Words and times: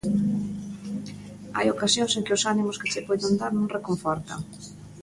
Hai 1.55 1.67
ocasións 1.75 2.13
en 2.17 2.23
que 2.25 2.35
os 2.37 2.43
ánimos 2.53 2.79
que 2.81 2.89
che 2.93 3.05
poidan 3.07 3.33
dar, 3.41 3.51
non 3.55 3.73
reconfortan. 3.77 4.39